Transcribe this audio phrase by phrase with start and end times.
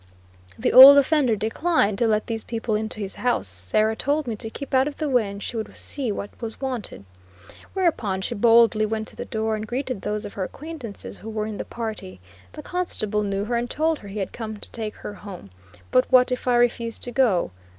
[0.57, 4.49] The Old Offender declined to let these people into his house; Sarah told me to
[4.49, 7.05] keep out of the way and she would see what was wanted.
[7.73, 11.45] Whereupon she boldly went to the door and greeted those of her acquaintances who were
[11.45, 12.19] in the party.
[12.53, 15.51] The constable knew her, and told her he had come to take her home.
[15.91, 17.51] "But what if I refuse to go?"